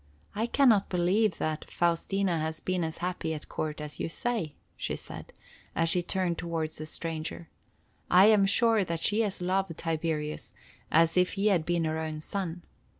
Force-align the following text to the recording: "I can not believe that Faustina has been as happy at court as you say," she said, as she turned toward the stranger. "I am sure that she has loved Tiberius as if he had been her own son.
"I 0.33 0.47
can 0.47 0.69
not 0.69 0.89
believe 0.89 1.37
that 1.37 1.69
Faustina 1.69 2.39
has 2.39 2.59
been 2.59 2.83
as 2.83 2.97
happy 3.05 3.35
at 3.35 3.47
court 3.47 3.79
as 3.79 3.99
you 3.99 4.09
say," 4.09 4.55
she 4.75 4.95
said, 4.95 5.31
as 5.75 5.89
she 5.89 6.01
turned 6.01 6.39
toward 6.39 6.71
the 6.71 6.87
stranger. 6.87 7.49
"I 8.09 8.25
am 8.25 8.47
sure 8.47 8.83
that 8.83 9.03
she 9.03 9.21
has 9.21 9.41
loved 9.41 9.77
Tiberius 9.77 10.53
as 10.91 11.17
if 11.17 11.33
he 11.33 11.49
had 11.53 11.67
been 11.67 11.85
her 11.85 11.99
own 11.99 12.19
son. 12.19 12.63